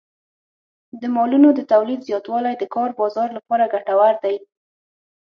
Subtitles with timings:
[1.01, 4.35] د مالونو د تولید زیاتوالی د کار بازار لپاره ګټور دی.